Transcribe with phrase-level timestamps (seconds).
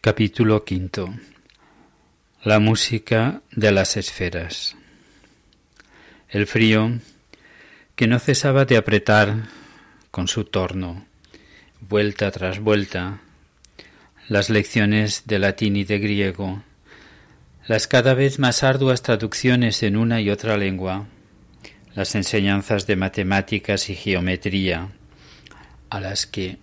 [0.00, 1.10] Capítulo V
[2.44, 4.76] La música de las esferas.
[6.28, 7.00] El frío,
[7.96, 9.48] que no cesaba de apretar
[10.12, 11.04] con su torno,
[11.80, 13.18] vuelta tras vuelta,
[14.28, 16.62] las lecciones de latín y de griego,
[17.66, 21.08] las cada vez más arduas traducciones en una y otra lengua,
[21.96, 24.90] las enseñanzas de matemáticas y geometría,
[25.90, 26.58] a las que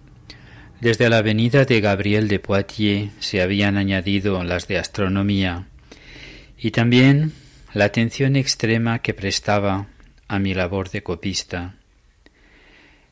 [0.82, 5.68] desde la venida de Gabriel de Poitiers se habían añadido las de astronomía
[6.58, 7.34] y también
[7.74, 9.88] la atención extrema que prestaba
[10.28, 11.76] a mi labor de copista.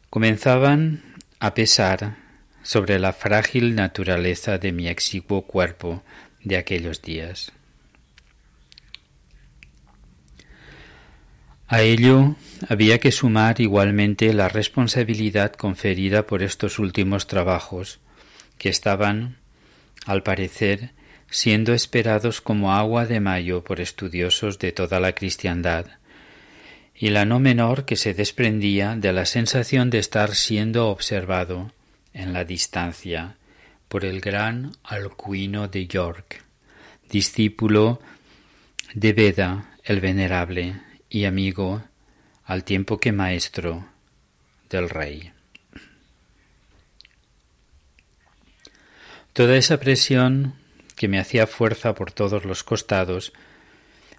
[0.09, 1.03] Comenzaban
[1.39, 2.15] a pesar
[2.63, 6.03] sobre la frágil naturaleza de mi exiguo cuerpo
[6.43, 7.51] de aquellos días.
[11.73, 12.35] A ello
[12.69, 17.99] había que sumar igualmente la responsabilidad conferida por estos últimos trabajos,
[18.59, 19.37] que estaban,
[20.05, 20.91] al parecer,
[21.31, 25.87] siendo esperados como agua de mayo por estudiosos de toda la cristiandad,
[26.93, 31.71] y la no menor que se desprendía de la sensación de estar siendo observado
[32.13, 33.37] en la distancia
[33.87, 36.45] por el gran Alcuino de York,
[37.09, 37.99] discípulo
[38.93, 40.75] de Beda el Venerable,
[41.13, 41.83] y amigo
[42.43, 43.85] al tiempo que maestro
[44.71, 45.31] del rey.
[49.31, 50.55] Toda esa presión
[50.95, 53.31] que me hacía fuerza por todos los costados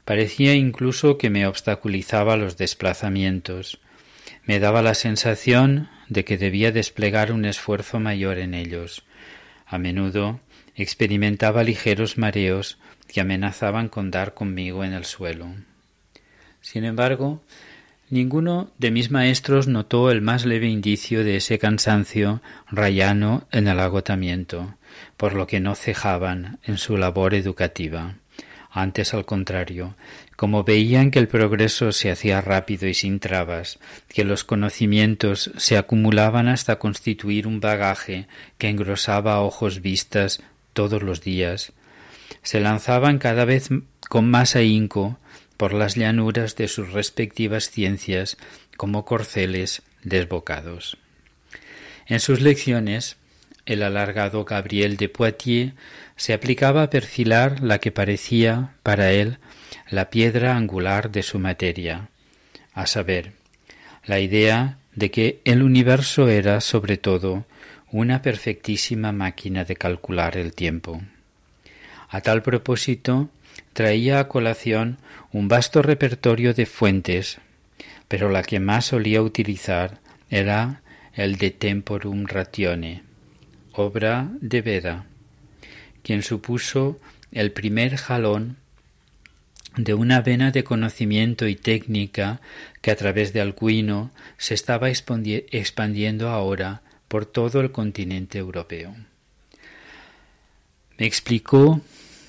[0.05, 3.81] parecía incluso que me obstaculizaba los desplazamientos,
[4.45, 9.03] me daba la sensación de que debía desplegar un esfuerzo mayor en ellos.
[9.67, 10.39] A menudo
[10.77, 15.49] experimentaba ligeros mareos que amenazaban con dar conmigo en el suelo.
[16.65, 17.43] Sin embargo,
[18.09, 23.79] ninguno de mis maestros notó el más leve indicio de ese cansancio rayano en el
[23.79, 24.75] agotamiento,
[25.19, 28.15] por lo que no cejaban en su labor educativa.
[28.71, 29.95] Antes, al contrario,
[30.37, 35.77] como veían que el progreso se hacía rápido y sin trabas, que los conocimientos se
[35.77, 38.27] acumulaban hasta constituir un bagaje
[38.57, 40.43] que engrosaba ojos vistas
[40.73, 41.75] todos los días,
[42.43, 43.69] se lanzaban cada vez
[44.09, 45.19] con más ahínco
[45.57, 48.37] por las llanuras de sus respectivas ciencias
[48.77, 50.99] como corceles desbocados.
[52.07, 53.17] En sus lecciones,
[53.67, 55.73] el alargado Gabriel de Poitiers
[56.17, 59.39] se aplicaba a perfilar la que parecía, para él,
[59.89, 62.09] la piedra angular de su materia,
[62.73, 63.33] a saber,
[64.05, 67.47] la idea de que el universo era, sobre todo,
[67.91, 71.01] una perfectísima máquina de calcular el tiempo.
[72.09, 73.31] A tal propósito,
[73.75, 74.97] traía a colación
[75.33, 77.39] un vasto repertorio de fuentes,
[78.09, 79.99] pero la que más solía utilizar
[80.31, 80.81] era
[81.13, 83.03] el de Temporum Ratione,
[83.73, 85.07] obra de Veda,
[86.03, 86.99] quien supuso
[87.33, 88.57] el primer jalón
[89.77, 92.41] de una vena de conocimiento y técnica
[92.81, 98.95] que a través de Alcuino se estaba expandiendo ahora por todo el continente europeo.
[100.97, 101.81] Me explicó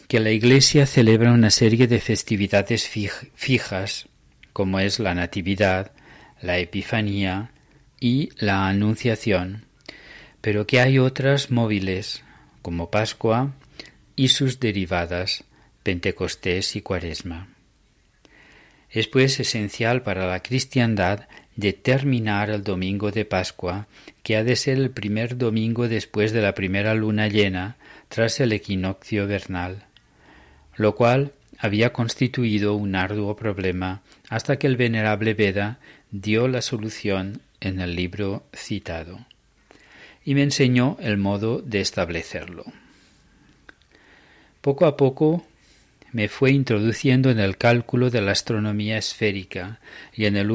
[0.07, 4.07] que la Iglesia celebra una serie de festividades fijas,
[4.53, 5.91] como es la Natividad,
[6.41, 7.51] la Epifanía
[7.99, 9.65] y la Anunciación,
[10.41, 12.23] pero que hay otras móviles,
[12.61, 13.53] como Pascua
[14.15, 15.44] y sus derivadas,
[15.81, 17.47] Pentecostés y Cuaresma.
[18.91, 23.88] Es pues esencial para la cristiandad determinar el domingo de Pascua,
[24.21, 27.77] que ha de ser el primer domingo después de la primera luna llena,
[28.07, 29.84] tras el equinoccio vernal
[30.75, 35.80] lo cual había constituido un arduo problema hasta que el venerable Veda
[36.12, 39.25] dio la solución en el libro citado
[40.25, 42.66] y me enseñó el modo de establecerlo.
[44.62, 45.46] Poco a poco
[46.12, 49.80] me fue introduciendo en el cálculo de la astronomía esférica
[50.13, 50.50] y en el,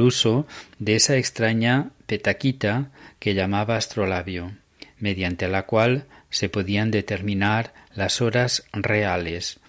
[0.00, 0.46] uso
[0.78, 4.52] de esa extraña petaquita que llamaba astrolabio,
[4.98, 9.60] mediante la cual se podían determinar las horas reales,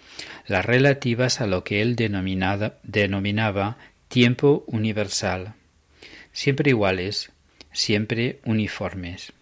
[0.48, 3.78] las relativas a lo que él denominaba
[4.08, 5.54] tiempo universal,
[6.32, 7.32] siempre iguales,
[7.72, 9.34] siempre uniformes.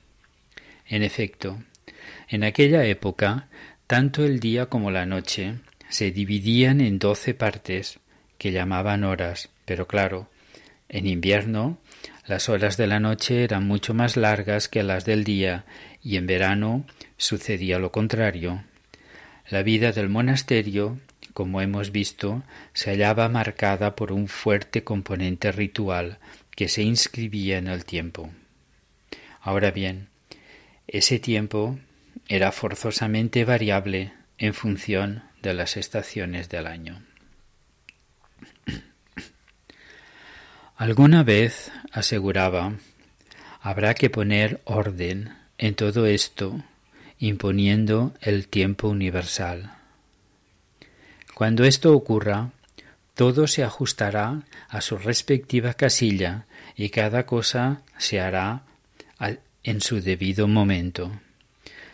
[0.88, 1.62] En efecto,
[2.28, 3.48] en aquella época,
[3.88, 5.56] tanto el día como la noche
[5.90, 8.00] se dividían en doce partes
[8.38, 10.30] que llamaban horas, pero claro,
[10.90, 11.78] en invierno
[12.26, 15.66] las horas de la noche eran mucho más largas que las del día
[16.02, 16.86] y en verano
[17.18, 18.64] sucedía lo contrario.
[19.54, 20.98] La vida del monasterio,
[21.36, 22.42] como hemos visto,
[22.74, 26.18] se hallaba marcada por un fuerte componente ritual
[26.56, 28.32] que se inscribía en el tiempo.
[29.42, 30.08] Ahora bien,
[30.88, 31.78] ese tiempo
[32.28, 37.04] era forzosamente variable en función de las estaciones del año.
[40.78, 42.74] Alguna vez aseguraba,
[43.62, 46.64] habrá que poner orden en todo esto,
[47.24, 49.72] imponiendo el tiempo universal.
[51.34, 52.52] Cuando esto ocurra,
[53.14, 58.64] todo se ajustará a su respectiva casilla y cada cosa se hará
[59.64, 61.14] en su debido momento.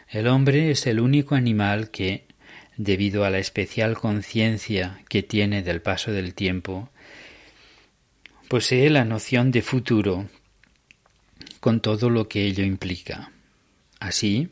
[0.10, 2.26] El hombre es el único animal que,
[2.78, 6.90] debido a la especial conciencia que tiene del paso del tiempo,
[8.48, 10.28] posee la noción de futuro
[11.60, 13.32] con todo lo que ello implica.
[14.00, 14.50] Así,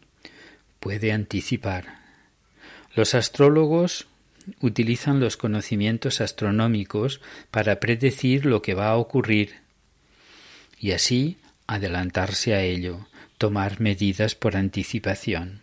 [0.80, 2.00] puede anticipar.
[2.96, 4.08] Los astrólogos
[4.62, 7.22] utilizan los conocimientos astronómicos
[7.52, 9.56] para predecir lo que va a ocurrir
[10.80, 11.38] y así
[11.68, 13.08] adelantarse a ello,
[13.38, 15.62] tomar medidas por anticipación.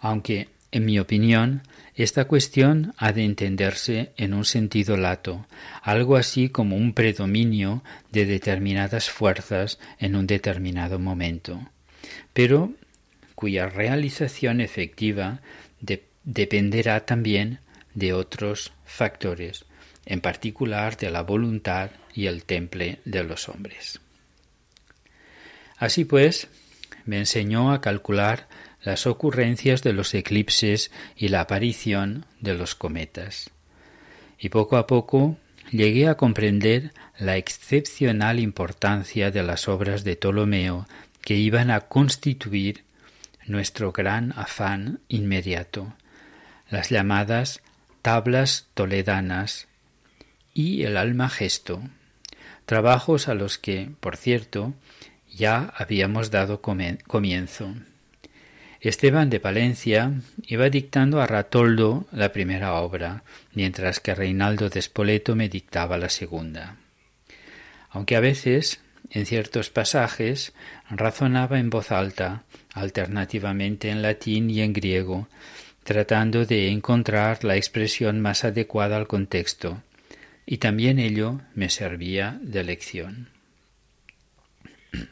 [0.00, 1.62] Aunque, en mi opinión,
[1.94, 5.46] esta cuestión ha de entenderse en un sentido lato,
[5.82, 11.68] algo así como un predominio de determinadas fuerzas en un determinado momento,
[12.32, 12.72] pero
[13.34, 15.40] cuya realización efectiva
[16.24, 17.60] dependerá también
[17.94, 19.64] de otros factores,
[20.06, 24.00] en particular de la voluntad y el temple de los hombres.
[25.76, 26.48] Así pues,
[27.04, 28.48] me enseñó a calcular
[28.82, 33.50] las ocurrencias de los eclipses y la aparición de los cometas.
[34.38, 35.36] Y poco a poco
[35.70, 40.86] llegué a comprender la excepcional importancia de las obras de Ptolomeo
[41.22, 42.84] que iban a constituir
[43.46, 45.94] nuestro gran afán inmediato,
[46.68, 47.60] las llamadas
[48.04, 49.66] tablas toledanas
[50.52, 51.82] y el alma gesto,
[52.66, 54.74] trabajos a los que, por cierto,
[55.32, 57.74] ya habíamos dado comienzo.
[58.80, 60.12] Esteban de Palencia
[60.42, 63.22] iba dictando a Ratoldo la primera obra,
[63.54, 66.76] mientras que Reinaldo de Spoleto me dictaba la segunda.
[67.88, 70.52] Aunque a veces, en ciertos pasajes,
[70.90, 72.42] razonaba en voz alta,
[72.74, 75.28] alternativamente en latín y en griego,
[75.84, 79.82] tratando de encontrar la expresión más adecuada al contexto,
[80.44, 83.28] y también ello me servía de lección.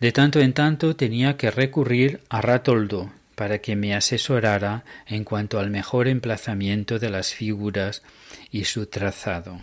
[0.00, 5.58] De tanto en tanto tenía que recurrir a Ratoldo para que me asesorara en cuanto
[5.58, 8.02] al mejor emplazamiento de las figuras
[8.50, 9.60] y su trazado.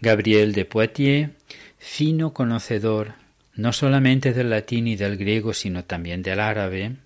[0.00, 1.30] Gabriel de Poitiers,
[1.78, 3.14] fino conocedor
[3.54, 6.96] no solamente del latín y del griego, sino también del árabe,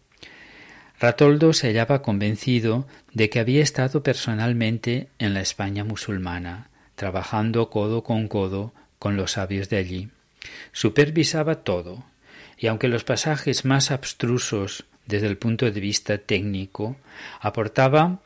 [1.01, 8.05] Ratoldo se hallaba convencido de que había estado personalmente en la España musulmana, trabajando codo
[8.05, 10.09] con codo con los sabios de allí.
[10.73, 12.05] Supervisaba todo,
[12.57, 16.97] y aunque los pasajes más abstrusos desde el punto de vista técnico
[17.41, 18.21] aportaba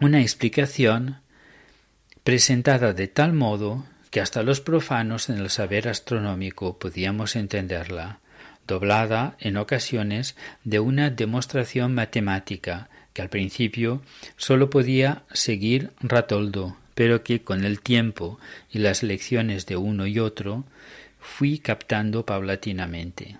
[0.00, 1.20] una explicación
[2.24, 8.20] presentada de tal modo que hasta los profanos en el saber astronómico podíamos entenderla,
[8.66, 14.02] doblada en ocasiones de una demostración matemática que al principio
[14.36, 18.38] sólo podía seguir Ratoldo, pero que con el tiempo
[18.70, 20.64] y las lecciones de uno y otro
[21.18, 23.38] fui captando paulatinamente.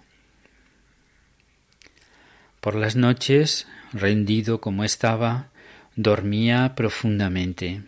[2.62, 5.48] Por las noches, rendido como estaba,
[5.96, 7.82] dormía profundamente,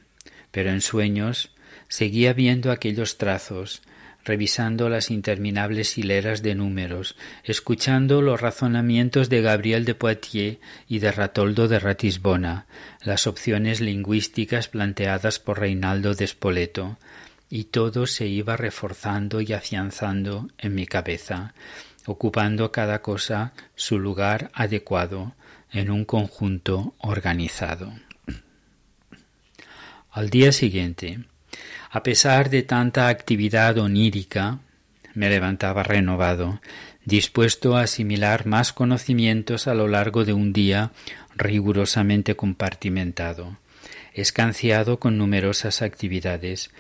[0.50, 1.53] pero en sueños
[1.88, 3.82] seguía viendo aquellos trazos,
[4.24, 11.12] revisando las interminables hileras de números, escuchando los razonamientos de Gabriel de Poitiers y de
[11.12, 12.66] Ratoldo de Ratisbona,
[13.02, 16.98] las opciones lingüísticas planteadas por Reinaldo de Spoleto,
[17.50, 21.54] y todo se iba reforzando y afianzando en mi cabeza,
[22.06, 25.34] ocupando cada cosa su lugar adecuado
[25.70, 27.92] en un conjunto organizado.
[30.10, 31.24] Al día siguiente,
[31.94, 34.58] a pesar de tanta actividad onírica,
[35.14, 36.60] me levantaba renovado,
[37.04, 40.90] dispuesto a asimilar más conocimientos a lo largo de un día
[41.36, 43.58] rigurosamente compartimentado,
[44.12, 46.72] escanciado con numerosas actividades,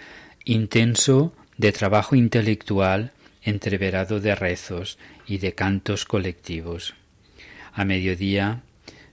[0.44, 3.12] intenso de trabajo intelectual
[3.44, 6.96] entreverado de rezos y de cantos colectivos.
[7.72, 8.62] A mediodía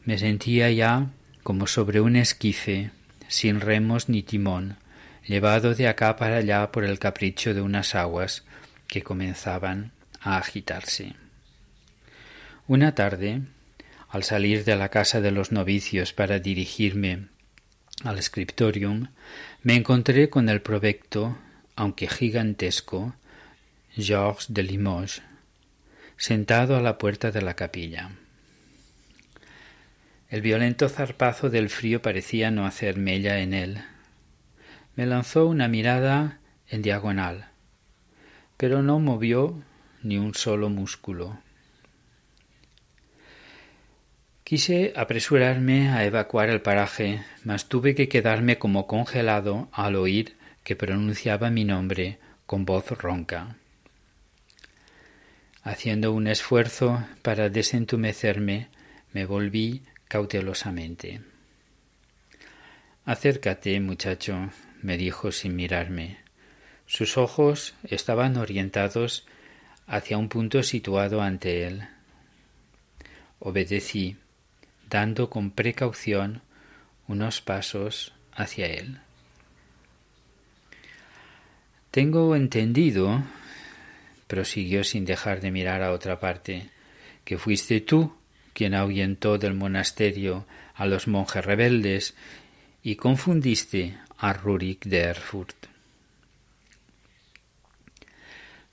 [0.04, 1.12] me sentía ya
[1.44, 2.90] como sobre un esquife,
[3.28, 4.78] sin remos ni timón,
[5.26, 8.44] llevado de acá para allá por el capricho de unas aguas
[8.88, 11.16] que comenzaban a agitarse.
[12.68, 13.42] Una tarde,
[14.10, 17.28] al salir de la casa de los novicios para dirigirme
[18.04, 19.08] al scriptorium,
[19.64, 21.38] me encontré con el provecto,
[21.76, 23.16] aunque gigantesco,
[23.96, 25.22] Georges de Limoges,
[26.18, 28.12] sentado a la puerta de la capilla.
[30.30, 33.84] El violento zarpazo del frío parecía no hacer mella en él.
[34.96, 37.48] Me lanzó una mirada en diagonal,
[38.58, 39.62] pero no movió
[40.04, 41.40] ni un solo músculo.
[44.44, 50.76] Quise apresurarme a evacuar el paraje, mas tuve que quedarme como congelado al oír que
[50.76, 53.56] pronunciaba mi nombre con voz ronca.
[55.64, 58.68] Haciendo un esfuerzo para desentumecerme,
[59.14, 61.22] me volví cautelosamente.
[63.06, 64.50] Acércate, muchacho,
[64.82, 66.18] me dijo sin mirarme.
[66.86, 69.26] Sus ojos estaban orientados
[69.88, 71.88] hacia un punto situado ante él.
[73.40, 74.18] Obedecí,
[74.90, 76.42] dando con precaución
[77.08, 79.00] unos pasos hacia él.
[81.92, 83.24] Tengo entendido,
[84.28, 86.70] prosiguió sin dejar de mirar a otra parte,
[87.26, 88.14] que fuiste tú
[88.54, 92.16] quien ahuyentó del monasterio a los monjes rebeldes
[92.84, 95.66] y confundiste a Rurik de Erfurt.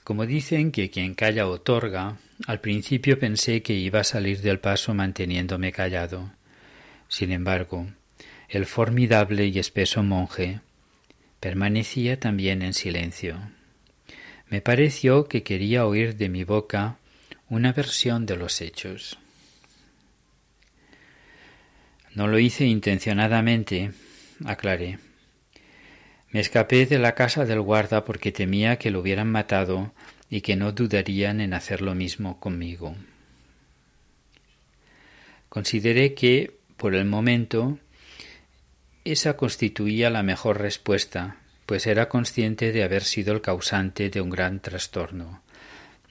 [0.04, 4.92] Como dicen que quien calla otorga, al principio pensé que iba a salir del paso
[4.92, 6.30] manteniéndome callado.
[7.08, 7.86] Sin embargo,
[8.50, 10.60] el formidable y espeso monje
[11.40, 13.40] permanecía también en silencio.
[14.50, 16.98] Me pareció que quería oír de mi boca
[17.48, 19.18] una versión de los hechos.
[22.14, 23.92] No lo hice intencionadamente,
[24.44, 25.07] aclaré.
[26.30, 29.92] Me escapé de la casa del guarda porque temía que lo hubieran matado
[30.28, 32.94] y que no dudarían en hacer lo mismo conmigo.
[35.48, 37.78] Consideré que, por el momento,
[39.04, 44.28] esa constituía la mejor respuesta, pues era consciente de haber sido el causante de un
[44.28, 45.42] gran trastorno,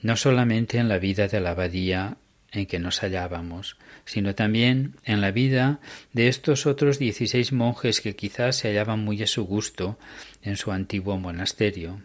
[0.02, 2.16] no solamente en la vida de la abadía
[2.50, 3.76] en que nos hallábamos,
[4.08, 5.80] sino también en la vida
[6.14, 9.98] de estos otros dieciséis monjes que quizás se hallaban muy a su gusto
[10.42, 12.00] en su antiguo monasterio.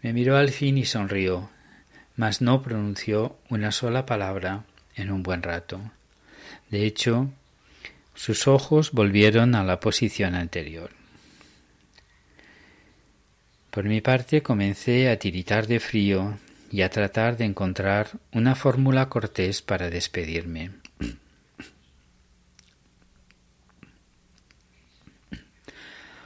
[0.00, 1.50] Me miró al fin y sonrió,
[2.14, 4.62] mas no pronunció una sola palabra
[4.94, 5.80] en un buen rato.
[6.70, 7.30] De hecho,
[8.14, 10.90] sus ojos volvieron a la posición anterior.
[13.72, 16.38] Por mi parte comencé a tiritar de frío
[16.74, 20.72] y a tratar de encontrar una fórmula cortés para despedirme.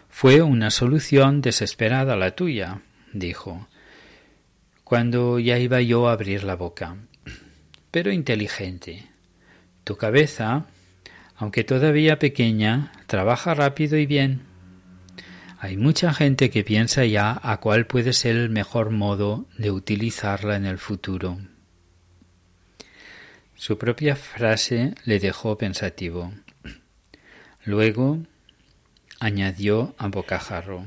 [0.09, 2.81] Fue una solución desesperada la tuya,
[3.13, 3.69] dijo,
[4.85, 6.97] cuando ya iba yo a abrir la boca,
[7.91, 9.07] pero inteligente.
[9.85, 10.65] Tu cabeza,
[11.37, 14.48] aunque todavía pequeña, trabaja rápido y bien.
[15.61, 20.55] Hay mucha gente que piensa ya a cuál puede ser el mejor modo de utilizarla
[20.55, 21.39] en el futuro.
[23.57, 26.33] Su propia frase le dejó pensativo.
[27.65, 28.19] Luego
[29.19, 30.87] añadió a bocajarro.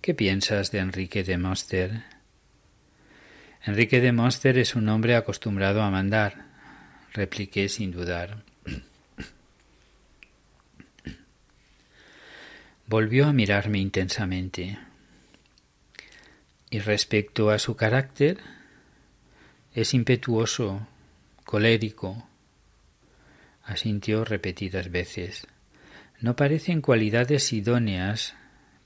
[0.00, 2.04] ¿Qué piensas de Enrique de Monster?
[3.64, 6.46] Enrique de Monster es un hombre acostumbrado a mandar,
[7.14, 8.44] repliqué sin dudar.
[12.88, 14.78] Volvió a mirarme intensamente.
[16.70, 18.38] Y respecto a su carácter,
[19.74, 20.88] es impetuoso,
[21.44, 22.26] colérico.
[23.62, 25.46] Asintió repetidas veces.
[26.22, 28.34] No parecen cualidades idóneas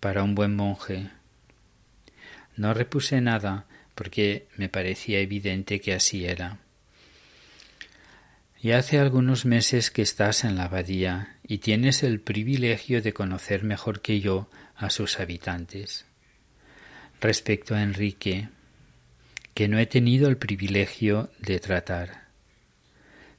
[0.01, 1.09] para un buen monje.
[2.57, 6.59] No repuse nada porque me parecía evidente que así era.
[8.65, 13.65] Y hace algunos meses que estás en la abadía y tienes el privilegio de conocer
[13.65, 16.07] mejor que yo a sus habitantes.
[17.21, 18.51] Respecto a Enrique,
[19.55, 22.29] que no he tenido el privilegio de tratar.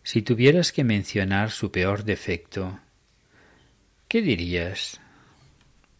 [0.04, 2.82] Si tuvieras que mencionar su peor defecto,
[4.10, 5.00] ¿qué dirías?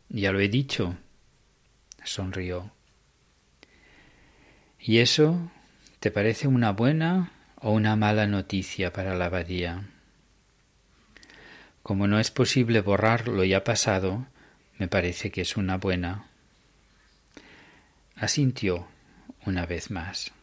[0.10, 0.98] Ya lo he dicho.
[2.04, 2.74] Sonrió.
[4.82, 5.50] ¿Y eso
[6.02, 7.32] te parece una buena
[7.64, 9.84] o una mala noticia para la abadía.
[11.82, 14.28] Como no es posible borrar lo ya pasado,
[14.78, 16.28] me parece que es una buena.
[18.18, 18.88] Asintió
[19.46, 20.34] una vez más.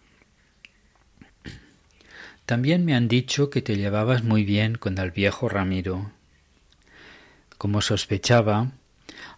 [2.46, 6.10] También me han dicho que te llevabas muy bien con el viejo Ramiro.
[7.58, 8.72] Como sospechaba,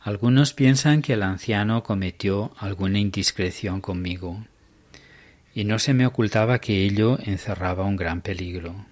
[0.01, 4.45] algunos piensan que el anciano cometió alguna indiscreción conmigo
[5.55, 8.87] y no se me ocultaba que ello encerraba un gran peligro.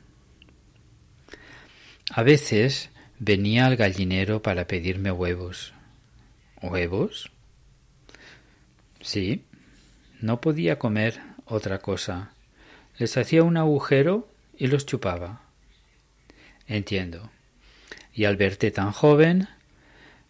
[2.11, 5.73] A veces venía al gallinero para pedirme huevos.
[6.61, 7.31] ¿Huevos?
[9.01, 9.45] Sí,
[10.21, 12.33] no podía comer otra cosa.
[12.99, 15.43] Les hacía un agujero y los chupaba.
[16.67, 17.31] Entiendo.
[18.13, 19.49] Y al verte tan joven,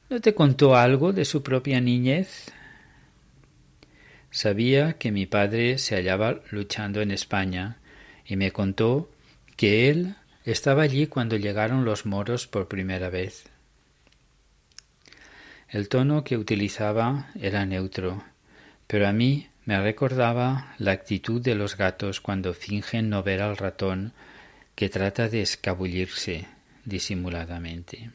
[0.08, 2.52] ¿no te contó algo de su propia niñez?
[4.30, 7.78] Sabía que mi padre se hallaba luchando en España
[8.24, 9.10] y me contó
[9.56, 13.44] que él estaba allí cuando llegaron los moros por primera vez.
[15.68, 18.24] El tono que utilizaba era neutro,
[18.86, 23.56] pero a mí me recordaba la actitud de los gatos cuando fingen no ver al
[23.56, 24.12] ratón
[24.74, 26.46] que trata de escabullirse
[26.84, 28.10] disimuladamente.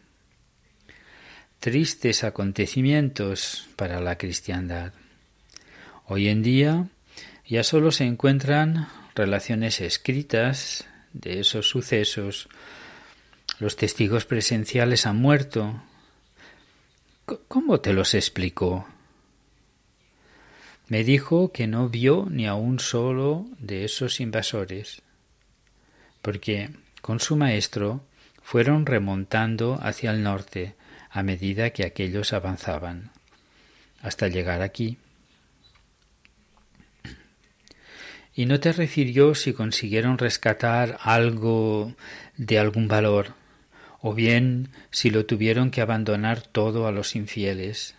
[1.60, 4.94] Tristes acontecimientos para la cristiandad.
[6.08, 6.88] Hoy en día
[7.48, 12.48] ya solo se encuentran relaciones escritas de esos sucesos.
[13.58, 15.82] Los testigos presenciales han muerto.
[17.48, 18.88] ¿Cómo te los explicó?
[20.90, 25.02] Me dijo que no vio ni a un solo de esos invasores,
[26.22, 26.70] porque
[27.02, 28.06] con su maestro
[28.44, 30.76] fueron remontando hacia el norte
[31.10, 33.10] a medida que aquellos avanzaban,
[34.04, 35.00] hasta llegar aquí.
[38.36, 41.96] Y no te refirió si consiguieron rescatar algo
[42.36, 43.34] de algún valor,
[44.02, 47.96] o bien si lo tuvieron que abandonar todo a los infieles.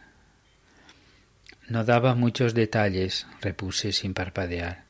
[1.69, 4.85] No daba muchos detalles, repuse sin parpadear.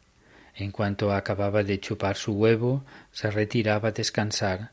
[0.56, 4.72] En cuanto acababa de chupar su huevo, se retiraba a descansar,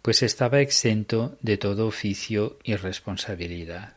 [0.00, 3.94] pues estaba exento de todo oficio y responsabilidad.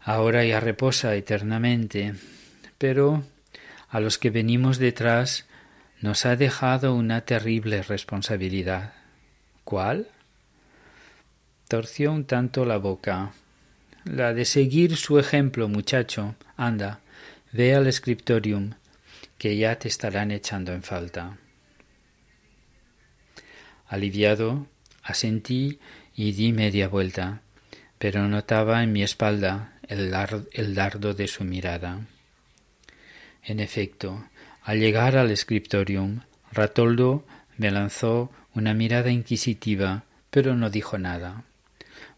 [0.00, 2.14] Ahora ya reposa eternamente,
[2.78, 3.24] pero
[3.90, 5.46] a los que venimos detrás
[6.00, 8.94] nos ha dejado una terrible responsabilidad.
[9.64, 10.08] ¿Cuál?
[11.68, 13.32] Torció un tanto la boca.
[14.04, 16.36] La de seguir su ejemplo, muchacho.
[16.56, 17.00] Anda,
[17.52, 18.74] ve al scriptorium,
[19.36, 21.36] que ya te estarán echando en falta.
[23.88, 24.66] Aliviado,
[25.02, 25.80] asentí
[26.14, 27.42] y di media vuelta,
[27.98, 30.14] pero notaba en mi espalda el,
[30.52, 32.00] el dardo de su mirada.
[33.44, 34.24] En efecto,
[34.62, 36.20] al llegar al scriptorium,
[36.52, 37.24] Ratoldo
[37.56, 41.44] me lanzó una mirada inquisitiva, pero no dijo nada.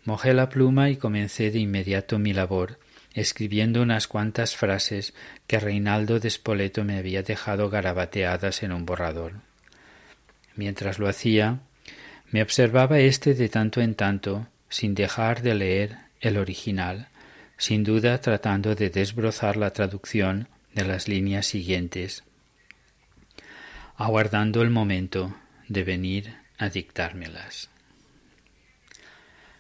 [0.05, 2.79] Mojé la pluma y comencé de inmediato mi labor,
[3.15, 5.15] escribiendo unas cuantas frases
[5.47, 9.35] que Reinaldo de Spoleto me había dejado garabateadas en un borrador.
[10.57, 11.61] Mientras lo hacía,
[12.31, 17.09] me observaba éste de tanto en tanto, sin dejar de leer el original,
[17.59, 22.25] sin duda tratando de desbrozar la traducción de las líneas siguientes,
[23.97, 25.35] aguardando el momento
[25.69, 27.69] de venir a dictármelas.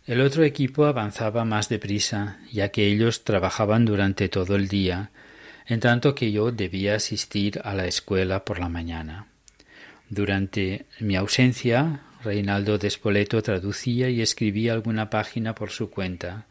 [0.06, 5.10] El otro equipo avanzaba más deprisa, ya que ellos trabajaban durante todo el día,
[5.66, 9.26] en tanto que yo debía asistir a la escuela por la mañana.
[10.10, 16.46] Durante mi ausencia, Reinaldo de Spoleto traducía y escribía alguna página por su cuenta.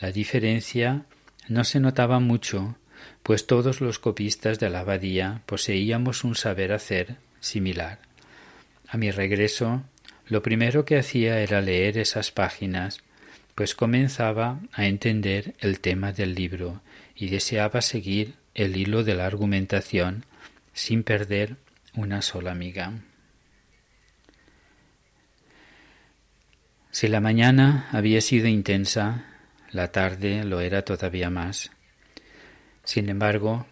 [0.00, 1.04] La diferencia
[1.48, 2.76] no se notaba mucho,
[3.22, 7.98] pues todos los copistas de la abadía poseíamos un saber hacer similar.
[8.88, 9.82] A mi regreso,
[10.26, 13.02] lo primero que hacía era leer esas páginas,
[13.54, 16.80] pues comenzaba a entender el tema del libro
[17.14, 20.24] y deseaba seguir el hilo de la argumentación
[20.72, 21.56] sin perder
[21.94, 22.92] una sola miga.
[26.90, 29.24] Si la mañana había sido intensa,
[29.70, 31.70] la tarde lo era todavía más.
[32.88, 33.66] Sin embargo,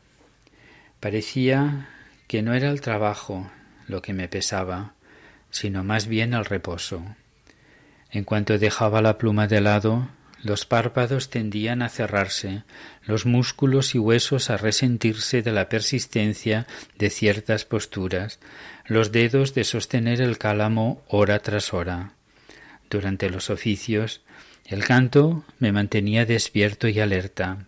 [1.01, 1.89] parecía
[2.27, 3.51] que no era el trabajo
[3.89, 4.93] lo que me pesaba,
[5.51, 7.03] sino más bien el reposo.
[8.11, 10.11] En cuanto dejaba la pluma de lado,
[10.43, 12.65] los párpados tendían a cerrarse,
[13.07, 16.67] los músculos y huesos a resentirse de la persistencia
[16.99, 18.39] de ciertas posturas,
[18.85, 22.13] los dedos de sostener el cálamo hora tras hora.
[22.91, 24.21] Durante los oficios,
[24.67, 27.65] el canto me mantenía despierto y alerta,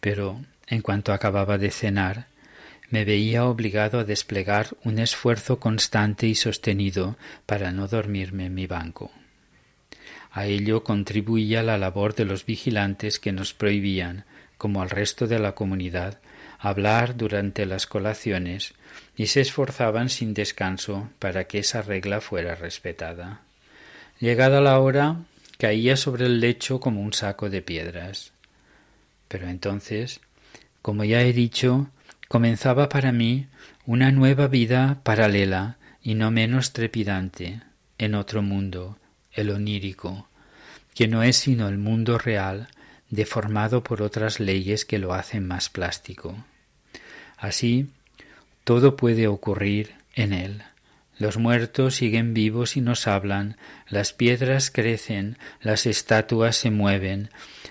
[0.00, 2.26] pero en cuanto acababa de cenar,
[2.90, 8.66] me veía obligado a desplegar un esfuerzo constante y sostenido para no dormirme en mi
[8.66, 9.12] banco.
[10.32, 14.24] A ello contribuía la labor de los vigilantes que nos prohibían,
[14.58, 16.18] como al resto de la comunidad,
[16.58, 18.74] hablar durante las colaciones
[19.16, 23.40] y se esforzaban sin descanso para que esa regla fuera respetada.
[24.20, 25.16] Llegada la hora,
[25.58, 28.32] caía sobre el lecho como un saco de piedras.
[29.30, 30.20] Pero entonces,
[30.82, 31.88] como ya he dicho,
[32.26, 33.46] comenzaba para mí
[33.86, 37.62] una nueva vida paralela y no menos trepidante,
[37.96, 38.98] en otro mundo,
[39.32, 40.28] el onírico,
[40.96, 42.70] que no es sino el mundo real,
[43.08, 46.44] deformado por otras leyes que lo hacen más plástico.
[47.36, 47.86] Así,
[48.64, 50.64] todo puede ocurrir en él.
[51.18, 57.30] Los muertos siguen vivos y nos hablan, las piedras crecen, las estatuas se mueven,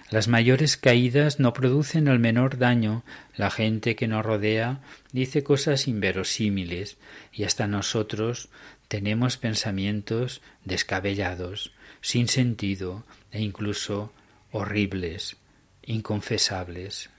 [0.09, 3.03] las mayores caídas no producen el menor daño,
[3.35, 6.97] la gente que nos rodea dice cosas inverosímiles
[7.31, 8.49] y hasta nosotros
[8.87, 14.11] tenemos pensamientos descabellados, sin sentido e incluso
[14.51, 15.37] horribles,
[15.83, 17.09] inconfesables.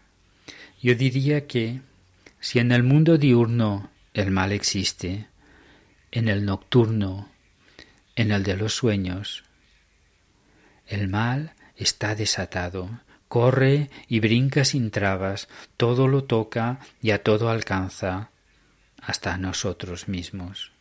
[0.83, 1.81] Yo diría que
[2.40, 5.26] si en el mundo diurno el mal existe,
[6.11, 7.29] en el nocturno,
[8.16, 9.44] en el de los sueños.
[10.87, 17.49] El mal está desatado, corre y brinca sin trabas, todo lo toca y a todo
[17.49, 18.31] alcanza,
[19.01, 20.73] hasta a nosotros mismos.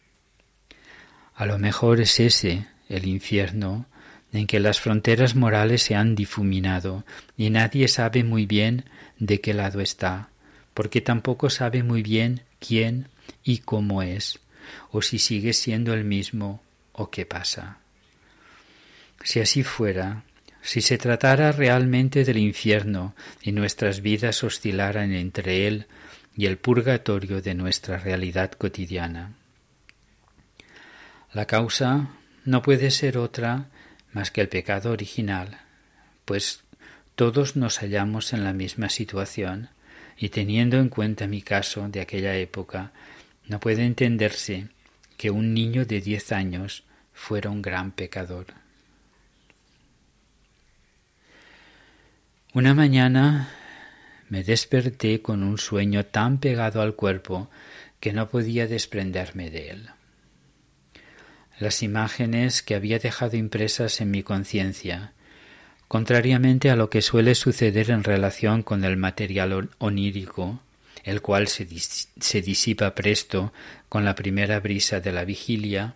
[1.36, 3.86] A lo mejor es ese el infierno
[4.34, 7.06] en que las fronteras morales se han difuminado
[7.38, 8.86] y nadie sabe muy bien
[9.18, 10.30] de qué lado está,
[10.74, 13.08] porque tampoco sabe muy bien quién
[13.44, 14.40] y cómo es
[14.92, 17.78] o si sigue siendo el mismo o qué pasa.
[19.24, 20.24] Si así fuera,
[20.70, 25.88] si se tratara realmente del infierno y nuestras vidas oscilaran entre él
[26.38, 29.34] y el purgatorio de nuestra realidad cotidiana.
[31.34, 32.10] La causa
[32.46, 33.72] no puede ser otra
[34.12, 35.58] más que el pecado original,
[36.24, 36.62] pues
[37.16, 39.70] todos nos hallamos en la misma situación,
[40.20, 42.92] y teniendo en cuenta mi caso de aquella época,
[43.48, 44.68] no puede entenderse
[45.18, 48.69] que un niño de diez años fuera un gran pecador.
[52.52, 53.48] Una mañana
[54.28, 57.48] me desperté con un sueño tan pegado al cuerpo
[58.00, 59.90] que no podía desprenderme de él.
[61.60, 65.14] Las imágenes que había dejado impresas en mi conciencia,
[65.88, 70.60] contrariamente a lo que suele suceder en relación con el material onírico,
[71.04, 71.66] el cual se,
[72.42, 73.54] disipa presto
[73.90, 75.94] con la primera brisa de la vigilia,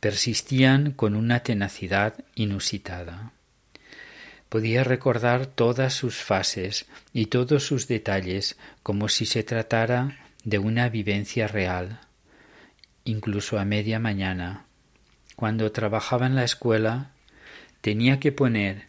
[0.00, 3.32] persistían con una tenacidad inusitada.
[4.52, 6.84] Podía recordar todas sus fases
[7.14, 12.00] y todos sus detalles como si se tratara de una vivencia real.
[13.06, 14.66] Incluso a media mañana,
[15.36, 17.12] cuando trabajaba en la escuela,
[17.80, 18.88] tenía que poner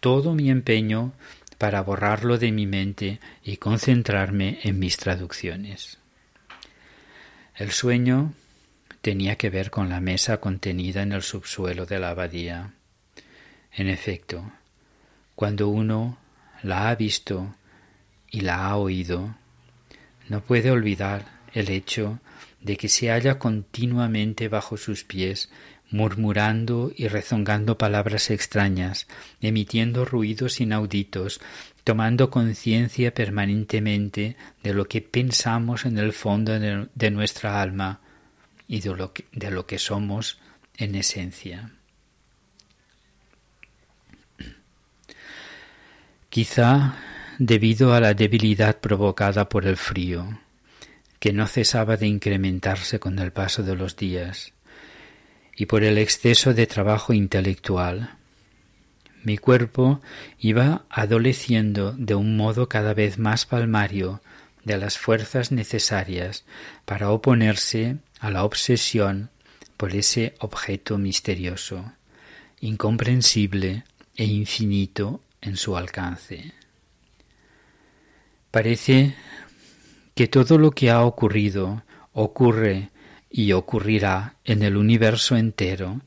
[0.00, 1.12] todo mi empeño
[1.58, 5.98] para borrarlo de mi mente y concentrarme en mis traducciones.
[7.54, 8.34] El sueño
[9.00, 12.72] tenía que ver con la mesa contenida en el subsuelo de la abadía.
[13.70, 14.50] En efecto,
[15.34, 16.18] cuando uno
[16.62, 17.54] la ha visto
[18.30, 19.34] y la ha oído,
[20.28, 22.20] no puede olvidar el hecho
[22.60, 25.50] de que se halla continuamente bajo sus pies
[25.90, 29.06] murmurando y rezongando palabras extrañas,
[29.40, 31.40] emitiendo ruidos inauditos,
[31.84, 38.00] tomando conciencia permanentemente de lo que pensamos en el fondo de, nuestra alma
[38.66, 40.38] y de lo, que, de lo que somos
[40.76, 41.70] en esencia.
[46.34, 46.96] Quizá
[47.38, 50.40] debido a la debilidad provocada por el frío,
[51.20, 54.52] que no cesaba de incrementarse con el paso de los días,
[55.54, 58.16] y por el exceso de trabajo intelectual.
[59.22, 60.00] Mi cuerpo
[60.40, 64.20] iba adoleciendo de un modo cada vez más palmario
[64.64, 66.44] de las fuerzas necesarias
[66.84, 69.30] para oponerse a la obsesión
[69.76, 71.92] por ese objeto misterioso,
[72.60, 73.84] incomprensible
[74.16, 76.52] e infinito en su alcance.
[78.50, 79.14] Parece
[80.14, 82.90] que todo lo que ha ocurrido ocurre
[83.30, 86.00] y ocurrirá en el universo entero,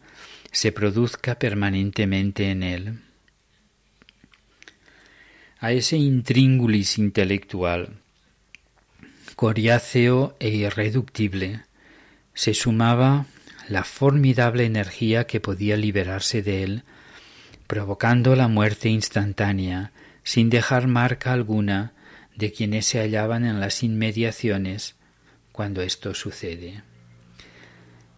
[0.51, 2.99] se produzca permanentemente en él.
[5.59, 7.97] A ese intríngulis intelectual,
[9.35, 11.65] coriáceo e irreductible,
[12.33, 13.25] se sumaba
[13.67, 16.83] la formidable energía que podía liberarse de él,
[17.67, 19.91] provocando la muerte instantánea,
[20.23, 21.93] sin dejar marca alguna
[22.35, 24.95] de quienes se hallaban en las inmediaciones
[25.51, 26.83] cuando esto sucede.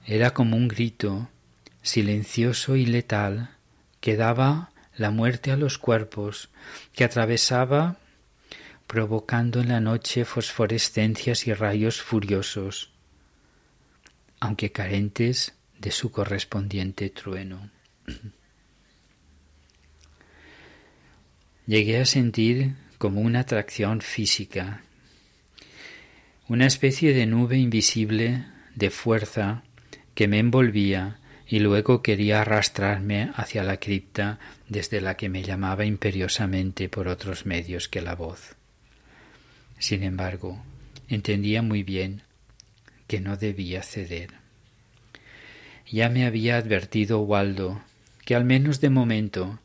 [0.05, 1.29] Era como un grito,
[1.81, 3.51] silencioso y letal,
[4.01, 6.49] que daba la muerte a los cuerpos,
[6.93, 7.97] que atravesaba
[8.87, 12.91] provocando en la noche fosforescencias y rayos furiosos,
[14.39, 17.69] aunque carentes de su correspondiente trueno.
[21.69, 24.81] Llegué a sentir como una atracción física,
[26.47, 29.61] una especie de nube invisible de fuerza
[30.15, 35.85] que me envolvía y luego quería arrastrarme hacia la cripta desde la que me llamaba
[35.85, 38.55] imperiosamente por otros medios que la voz.
[39.77, 40.63] Sin embargo,
[41.07, 42.23] entendía muy bien
[43.05, 44.31] que no debía ceder.
[45.87, 47.79] Ya me había advertido Waldo
[48.25, 49.59] que al menos de momento,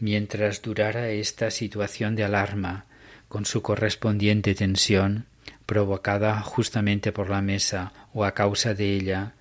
[0.00, 2.86] mientras durara esta situación de alarma,
[3.28, 5.26] con su correspondiente tensión,
[5.66, 9.34] provocada justamente por la mesa o a causa de ella,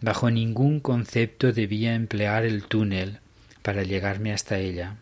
[0.00, 3.18] bajo ningún concepto debía emplear el túnel
[3.62, 4.98] para llegarme hasta ella.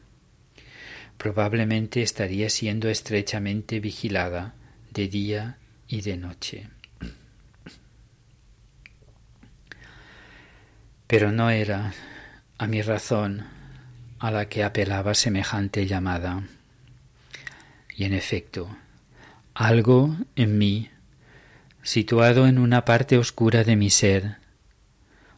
[1.19, 4.55] Probablemente estaría siendo estrechamente vigilada
[4.91, 6.69] de día y de noche.
[11.07, 11.93] Pero no era
[12.57, 13.45] a mi razón
[14.23, 16.45] a la que apelaba semejante llamada.
[17.97, 18.69] Y en efecto,
[19.53, 20.91] algo en mí,
[21.83, 24.37] situado en una parte oscura de mi ser,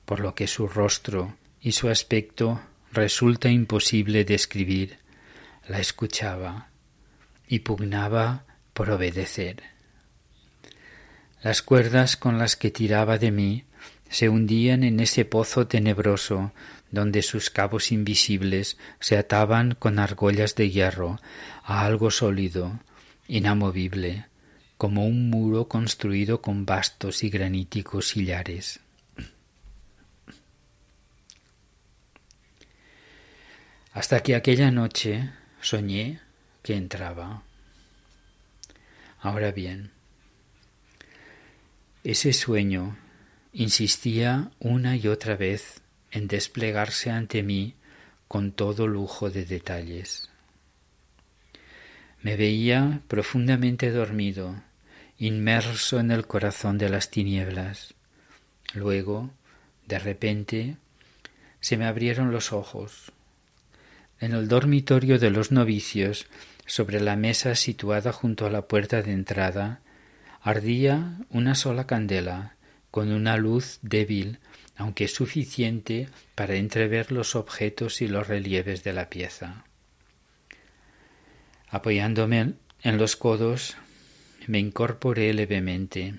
[0.04, 2.60] por lo que su rostro y su aspecto
[2.92, 4.98] resulta imposible describir,
[5.66, 6.68] la escuchaba
[7.48, 8.44] y pugnaba
[8.74, 9.62] por obedecer.
[11.42, 13.64] Las cuerdas con las que tiraba de mí
[14.10, 16.52] se hundían en ese pozo tenebroso
[16.94, 21.20] donde sus cabos invisibles se ataban con argollas de hierro
[21.64, 22.80] a algo sólido,
[23.28, 24.26] inamovible,
[24.78, 28.80] como un muro construido con vastos y graníticos sillares.
[33.92, 35.30] Hasta que aquella noche
[35.60, 36.20] soñé
[36.62, 37.42] que entraba.
[39.20, 39.92] Ahora bien,
[42.02, 42.96] ese sueño
[43.52, 45.80] insistía una y otra vez
[46.14, 47.74] en desplegarse ante mí
[48.28, 50.30] con todo lujo de detalles.
[52.22, 54.54] Me veía profundamente dormido,
[55.18, 57.94] inmerso en el corazón de las tinieblas.
[58.74, 59.30] Luego,
[59.86, 60.76] de repente,
[61.60, 63.12] se me abrieron los ojos.
[64.20, 66.26] En el dormitorio de los novicios,
[66.64, 69.80] sobre la mesa situada junto a la puerta de entrada,
[70.40, 72.54] ardía una sola candela,
[72.92, 74.38] con una luz débil
[74.76, 79.64] aunque suficiente para entrever los objetos y los relieves de la pieza.
[81.68, 83.76] Apoyándome en los codos,
[84.46, 86.14] me incorporé levemente.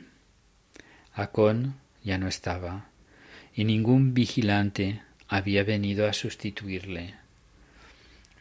[1.14, 2.90] Acon ya no estaba,
[3.54, 7.16] y ningún vigilante había venido a sustituirle.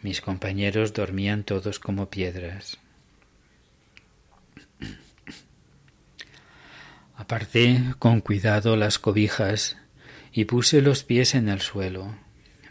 [0.02, 2.78] Mis compañeros dormían todos como piedras.
[7.16, 9.76] Aparté con cuidado las cobijas
[10.36, 12.16] y puse los pies en el suelo,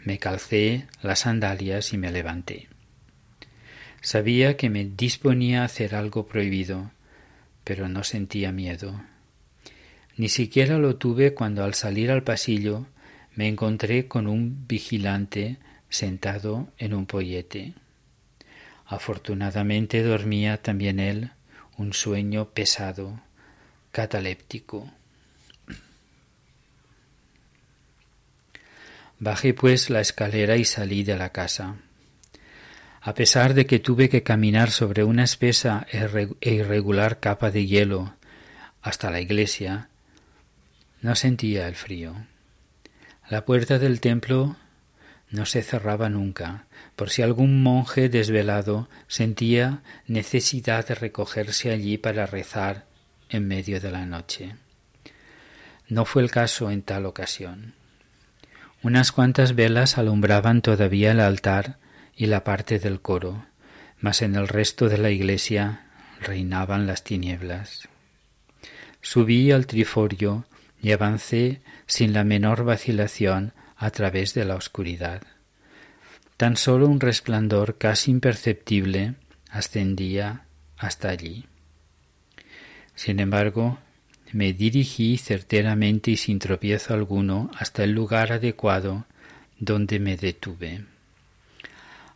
[0.04, 2.68] me calcé las sandalias y me levanté.
[4.02, 6.90] Sabía que me disponía a hacer algo prohibido,
[7.64, 9.00] pero no sentía miedo.
[10.18, 12.86] Ni siquiera lo tuve cuando al salir al pasillo
[13.34, 15.56] me encontré con un vigilante
[15.88, 17.72] sentado en un pollete.
[18.84, 21.30] Afortunadamente dormía también él
[21.78, 23.22] un sueño pesado,
[23.90, 24.92] cataléptico.
[29.24, 31.76] Bajé pues la escalera y salí de la casa.
[33.00, 38.16] A pesar de que tuve que caminar sobre una espesa e irregular capa de hielo
[38.82, 39.88] hasta la iglesia,
[41.00, 42.26] no sentía el frío.
[43.30, 44.56] La puerta del templo
[45.30, 52.26] no se cerraba nunca, por si algún monje desvelado sentía necesidad de recogerse allí para
[52.26, 52.84] rezar
[53.30, 54.56] en medio de la noche.
[55.88, 57.72] No fue el caso en tal ocasión.
[58.84, 61.78] Unas cuantas velas alumbraban todavía el altar
[62.14, 63.46] y la parte del coro,
[63.98, 65.86] mas en el resto de la iglesia
[66.20, 67.88] reinaban las tinieblas.
[69.00, 70.44] Subí al triforio
[70.82, 75.22] y avancé sin la menor vacilación a través de la oscuridad.
[76.36, 79.14] Tan solo un resplandor casi imperceptible
[79.48, 80.44] ascendía
[80.76, 81.46] hasta allí.
[82.94, 83.78] Sin embargo,
[84.34, 89.06] me dirigí certeramente y sin tropiezo alguno hasta el lugar adecuado
[89.60, 90.84] donde me detuve.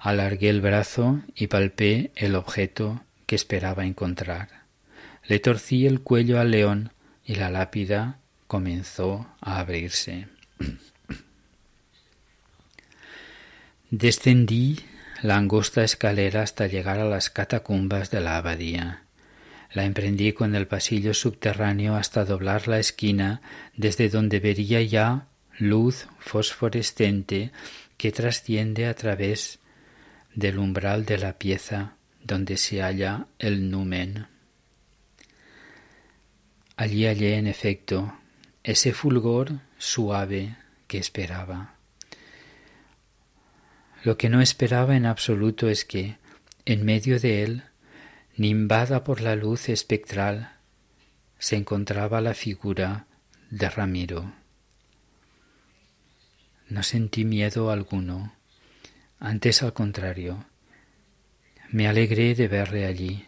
[0.00, 4.48] Alargué el brazo y palpé el objeto que esperaba encontrar.
[5.28, 6.90] Le torcí el cuello al león
[7.24, 10.26] y la lápida comenzó a abrirse.
[13.90, 14.81] Descendí
[15.22, 19.04] la angosta escalera hasta llegar a las catacumbas de la abadía.
[19.72, 23.42] La emprendí con el pasillo subterráneo hasta doblar la esquina,
[23.76, 25.28] desde donde vería ya
[25.59, 27.52] luz fosforescente
[27.96, 29.59] que trasciende a través
[30.35, 34.26] del umbral de la pieza donde se halla el numen.
[36.76, 38.14] Allí hallé, en efecto,
[38.62, 41.74] ese fulgor suave que esperaba.
[44.04, 46.18] Lo que no esperaba en absoluto es que,
[46.64, 47.64] en medio de él,
[48.38, 50.53] nimbada por la luz espectral,
[51.40, 53.07] se encontraba la figura
[53.51, 54.33] de Ramiro.
[56.68, 58.33] No sentí miedo alguno,
[59.18, 60.44] antes al contrario,
[61.70, 63.27] me alegré de verle allí,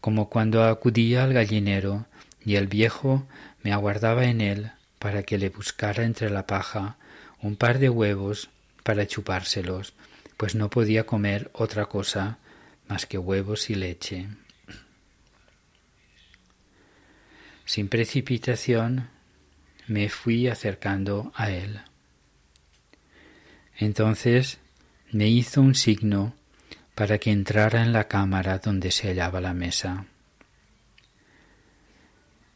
[0.00, 2.06] como cuando acudía al gallinero
[2.44, 3.26] y el viejo
[3.64, 6.98] me aguardaba en él para que le buscara entre la paja
[7.42, 8.48] un par de huevos
[8.84, 9.92] para chupárselos,
[10.36, 12.38] pues no podía comer otra cosa
[12.90, 14.26] más que huevos y leche.
[17.64, 19.08] Sin precipitación
[19.86, 21.80] me fui acercando a él.
[23.76, 24.58] Entonces
[25.12, 26.34] me hizo un signo
[26.96, 30.06] para que entrara en la cámara donde se hallaba la mesa.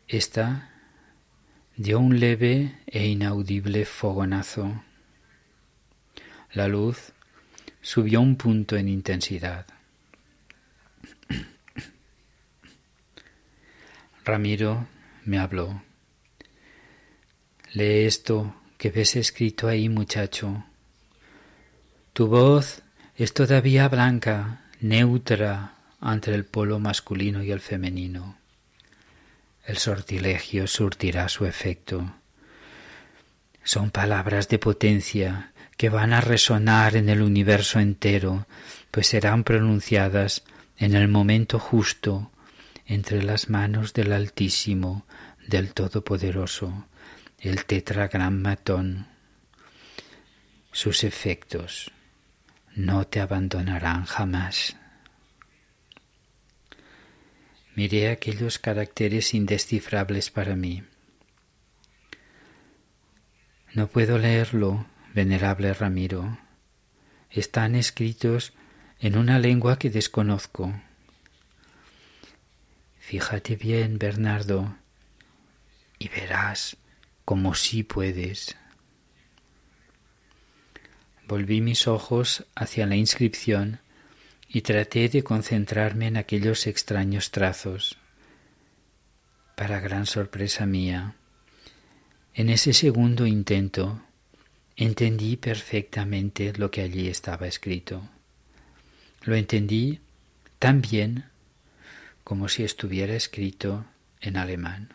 [0.09, 0.70] Esta
[1.77, 4.83] dio un leve e inaudible fogonazo.
[6.53, 7.12] La luz
[7.81, 9.74] subió un punto en intensidad.
[14.25, 14.87] Ramiro
[15.27, 15.83] me habló.
[17.73, 20.65] Lee esto que ves escrito ahí, muchacho.
[22.15, 22.83] Tu voz
[23.17, 28.39] es todavía blanca, neutra entre el polo masculino y el femenino.
[29.67, 32.15] El sortilegio surtirá su efecto.
[33.63, 38.47] Son palabras de potencia que van a resonar en el universo entero,
[38.91, 40.45] pues serán pronunciadas
[40.79, 42.31] en el momento justo
[42.87, 45.07] entre las manos del Altísimo,
[45.47, 46.87] del Todopoderoso,
[47.38, 49.07] el tetragrammatón.
[50.73, 51.90] Sus efectos
[52.75, 54.77] no te abandonarán jamás.
[57.75, 60.85] Miré aquellos caracteres indescifrables para mí.
[63.73, 66.38] No puedo leerlo, venerable Ramiro.
[67.31, 68.53] Están escritos
[69.01, 70.73] en una lengua que desconozco.
[73.07, 74.77] Fíjate bien, Bernardo,
[75.99, 76.79] y verás
[77.27, 78.57] como sí puedes.
[81.29, 83.81] Volví mis ojos hacia la inscripción
[84.49, 87.99] y traté de concentrarme en aquellos extraños trazos.
[89.55, 91.14] Para gran sorpresa mía,
[92.33, 94.01] en ese segundo intento
[94.77, 98.09] entendí perfectamente lo que allí estaba escrito.
[99.25, 100.01] Lo entendí
[100.59, 101.34] tan bien
[102.25, 103.85] como si estuviera escrito
[104.21, 104.93] en alemán.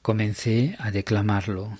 [0.00, 1.76] Comencé a declamarlo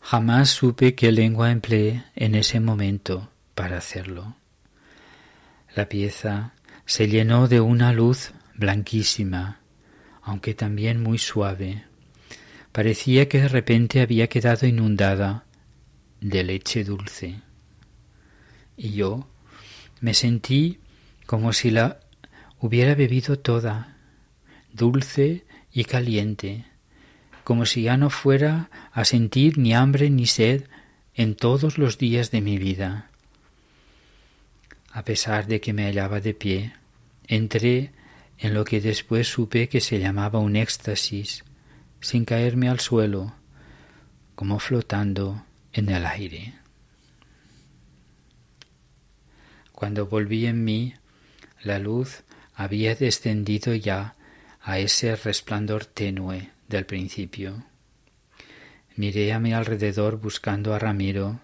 [0.00, 4.36] Jamás supe qué lengua empleé en ese momento para hacerlo.
[5.76, 6.54] La pieza
[6.86, 9.60] se llenó de una luz blanquísima,
[10.22, 11.84] aunque también muy suave.
[12.72, 15.44] Parecía que de repente había quedado inundada
[16.20, 17.42] de leche dulce.
[18.76, 19.28] Y yo
[20.00, 20.78] me sentí
[21.26, 22.00] como si la
[22.58, 23.96] hubiera bebido toda,
[24.72, 26.64] dulce y caliente,
[27.44, 30.64] como si ya no fuera a sentir ni hambre ni sed
[31.14, 33.10] en todos los días de mi vida.
[34.92, 36.72] A pesar de que me hallaba de pie,
[37.26, 37.92] entré
[38.38, 41.44] en lo que después supe que se llamaba un éxtasis,
[42.00, 43.34] sin caerme al suelo,
[44.34, 46.59] como flotando en el aire.
[49.80, 50.92] Cuando volví en mí,
[51.62, 52.22] la luz
[52.54, 54.14] había descendido ya
[54.60, 57.64] a ese resplandor tenue del principio.
[58.94, 61.40] Miré a mi alrededor buscando a Ramiro,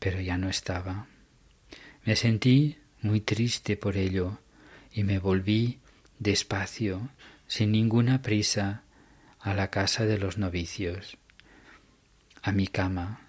[0.00, 1.06] pero ya no estaba.
[2.04, 4.40] Me sentí muy triste por ello
[4.92, 5.78] y me volví
[6.18, 7.08] despacio,
[7.46, 8.82] sin ninguna prisa,
[9.38, 11.18] a la casa de los novicios,
[12.42, 13.28] a mi cama,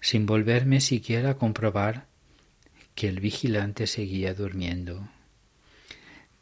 [0.00, 2.13] sin volverme siquiera a comprobar
[2.94, 5.08] que el vigilante seguía durmiendo.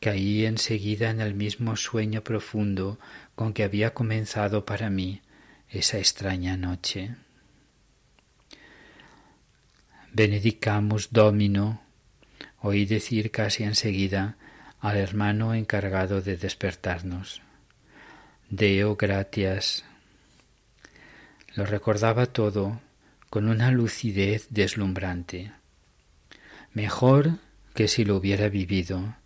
[0.01, 2.99] Caí enseguida en el mismo sueño profundo
[3.35, 5.22] con que había comenzado para mí
[5.68, 7.14] esa extraña noche.
[10.12, 11.81] Benedicamus Domino,
[12.61, 14.37] oí decir casi enseguida
[14.81, 17.41] al hermano encargado de despertarnos.
[18.51, 19.85] Deo gratias.
[21.55, 22.81] Lo recordaba todo
[23.31, 25.53] con una lucidez deslumbrante.
[26.75, 27.39] Mejor
[27.75, 29.16] que si lo hubiera vivido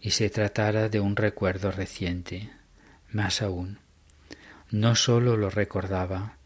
[0.00, 2.50] y se tratara de un recuerdo reciente.
[3.10, 3.78] Más aún,
[4.70, 6.38] no sólo lo recordaba,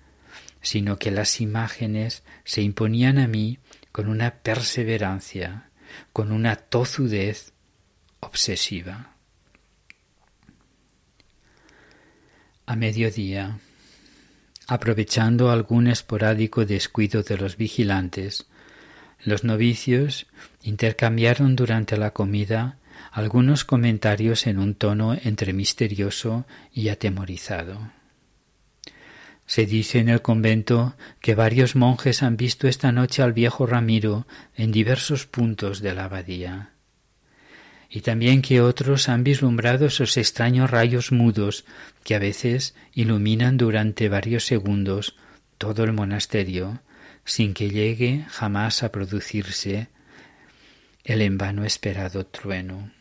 [0.61, 3.59] sino que las imágenes se imponían a mí
[3.93, 5.71] con una perseverancia,
[6.13, 7.53] con una tozudez
[8.21, 9.13] obsesiva.
[12.67, 13.59] A mediodía,
[14.67, 18.47] aprovechando algún esporádico descuido de los vigilantes,
[19.23, 20.27] los novicios
[20.63, 22.79] intercambiaron durante la comida
[23.13, 27.93] algunos comentarios en un tono entre misterioso y atemorizado.
[29.47, 34.27] Se dice en el convento que varios monjes han visto esta noche al viejo Ramiro
[34.57, 36.71] en diversos puntos de la abadía,
[37.89, 41.65] y también que otros han vislumbrado esos extraños rayos mudos
[42.03, 45.17] que a veces iluminan durante varios segundos
[45.59, 46.81] todo el monasterio,
[47.27, 49.89] sin que llegue jamás a producirse
[51.05, 52.96] el en vano esperado trueno.